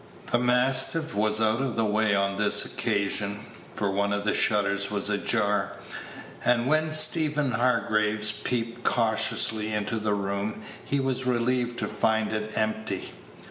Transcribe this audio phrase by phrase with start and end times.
[0.31, 3.41] The mastiff was out of the way on this occasion,
[3.75, 5.77] for one of the shutters was ajar:
[6.43, 12.57] and when Stephen Hargraves peeped cautiously into the room, he was relieved to find it
[12.57, 13.11] empty.